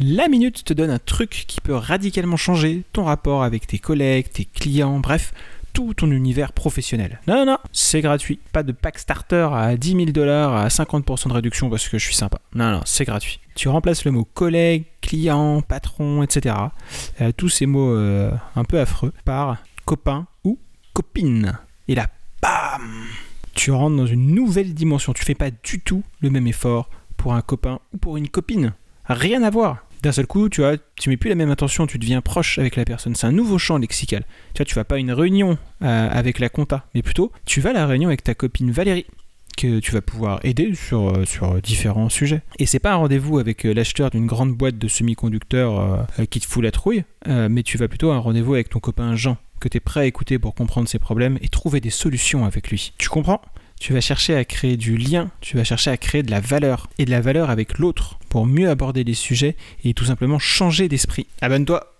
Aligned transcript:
La 0.00 0.26
minute 0.26 0.64
te 0.64 0.72
donne 0.72 0.90
un 0.90 0.98
truc 0.98 1.44
qui 1.46 1.60
peut 1.60 1.74
radicalement 1.74 2.36
changer 2.36 2.82
ton 2.92 3.04
rapport 3.04 3.44
avec 3.44 3.68
tes 3.68 3.78
collègues, 3.78 4.26
tes 4.28 4.44
clients, 4.44 4.98
bref, 4.98 5.32
tout 5.72 5.94
ton 5.94 6.10
univers 6.10 6.52
professionnel. 6.52 7.20
Non, 7.28 7.36
non, 7.36 7.52
non, 7.52 7.58
c'est 7.72 8.00
gratuit. 8.00 8.40
Pas 8.52 8.64
de 8.64 8.72
pack 8.72 8.98
starter 8.98 9.48
à 9.52 9.76
10 9.76 9.90
000 9.90 10.04
dollars 10.06 10.56
à 10.56 10.66
50% 10.66 11.28
de 11.28 11.32
réduction 11.32 11.70
parce 11.70 11.88
que 11.88 11.98
je 11.98 12.06
suis 12.06 12.14
sympa. 12.14 12.40
Non, 12.56 12.72
non, 12.72 12.80
c'est 12.84 13.04
gratuit. 13.04 13.38
Tu 13.54 13.68
remplaces 13.68 14.04
le 14.04 14.10
mot 14.10 14.24
collègue, 14.24 14.84
client, 15.00 15.62
patron, 15.62 16.24
etc. 16.24 16.56
euh, 17.20 17.30
tous 17.36 17.48
ces 17.48 17.66
mots 17.66 17.94
euh, 17.94 18.32
un 18.56 18.64
peu 18.64 18.80
affreux 18.80 19.12
par 19.24 19.58
copain 19.84 20.26
ou 20.42 20.58
copine. 20.92 21.56
Et 21.86 21.94
là, 21.94 22.08
bam 22.42 23.04
Tu 23.54 23.70
rentres 23.70 23.96
dans 23.96 24.06
une 24.06 24.34
nouvelle 24.34 24.74
dimension. 24.74 25.12
Tu 25.12 25.24
fais 25.24 25.34
pas 25.34 25.50
du 25.52 25.78
tout 25.78 26.02
le 26.20 26.30
même 26.30 26.48
effort 26.48 26.90
pour 27.16 27.34
un 27.34 27.42
copain 27.42 27.78
ou 27.92 27.98
pour 27.98 28.16
une 28.16 28.28
copine. 28.28 28.74
Rien 29.06 29.42
à 29.42 29.50
voir. 29.50 29.83
D'un 30.04 30.12
seul 30.12 30.26
coup, 30.26 30.50
tu 30.50 30.60
vois, 30.60 30.76
tu 30.96 31.08
mets 31.08 31.16
plus 31.16 31.30
la 31.30 31.34
même 31.34 31.50
attention, 31.50 31.86
tu 31.86 31.98
deviens 31.98 32.20
proche 32.20 32.58
avec 32.58 32.76
la 32.76 32.84
personne. 32.84 33.14
C'est 33.14 33.26
un 33.26 33.32
nouveau 33.32 33.56
champ 33.56 33.78
lexical. 33.78 34.22
Tu 34.52 34.58
vois, 34.58 34.66
tu 34.66 34.74
vas 34.74 34.84
pas 34.84 34.96
à 34.96 34.98
une 34.98 35.12
réunion 35.12 35.56
euh, 35.80 36.08
avec 36.10 36.40
la 36.40 36.50
compta, 36.50 36.84
mais 36.94 37.00
plutôt, 37.00 37.32
tu 37.46 37.62
vas 37.62 37.70
à 37.70 37.72
la 37.72 37.86
réunion 37.86 38.08
avec 38.10 38.22
ta 38.22 38.34
copine 38.34 38.70
Valérie 38.70 39.06
que 39.56 39.78
tu 39.78 39.92
vas 39.92 40.02
pouvoir 40.02 40.40
aider 40.42 40.74
sur, 40.74 41.08
euh, 41.08 41.24
sur 41.24 41.58
différents 41.62 42.10
sujets. 42.10 42.42
Et 42.58 42.66
c'est 42.66 42.80
pas 42.80 42.92
un 42.92 42.96
rendez-vous 42.96 43.38
avec 43.38 43.64
euh, 43.64 43.72
l'acheteur 43.72 44.10
d'une 44.10 44.26
grande 44.26 44.52
boîte 44.52 44.76
de 44.76 44.88
semi-conducteurs 44.88 45.80
euh, 45.80 45.96
euh, 46.18 46.26
qui 46.26 46.38
te 46.38 46.46
fout 46.46 46.62
la 46.62 46.70
trouille, 46.70 47.04
euh, 47.28 47.48
mais 47.50 47.62
tu 47.62 47.78
vas 47.78 47.88
plutôt 47.88 48.10
à 48.10 48.16
un 48.16 48.18
rendez-vous 48.18 48.52
avec 48.52 48.68
ton 48.68 48.80
copain 48.80 49.16
Jean, 49.16 49.38
que 49.58 49.68
tu 49.68 49.78
es 49.78 49.80
prêt 49.80 50.00
à 50.00 50.04
écouter 50.04 50.38
pour 50.38 50.54
comprendre 50.54 50.86
ses 50.86 50.98
problèmes 50.98 51.38
et 51.40 51.48
trouver 51.48 51.80
des 51.80 51.88
solutions 51.88 52.44
avec 52.44 52.68
lui. 52.68 52.92
Tu 52.98 53.08
comprends? 53.08 53.40
Tu 53.84 53.92
vas 53.92 54.00
chercher 54.00 54.34
à 54.34 54.46
créer 54.46 54.78
du 54.78 54.96
lien, 54.96 55.30
tu 55.42 55.58
vas 55.58 55.64
chercher 55.64 55.90
à 55.90 55.98
créer 55.98 56.22
de 56.22 56.30
la 56.30 56.40
valeur, 56.40 56.88
et 56.96 57.04
de 57.04 57.10
la 57.10 57.20
valeur 57.20 57.50
avec 57.50 57.78
l'autre, 57.78 58.18
pour 58.30 58.46
mieux 58.46 58.70
aborder 58.70 59.04
les 59.04 59.12
sujets 59.12 59.56
et 59.84 59.92
tout 59.92 60.06
simplement 60.06 60.38
changer 60.38 60.88
d'esprit. 60.88 61.26
Abonne-toi 61.42 61.92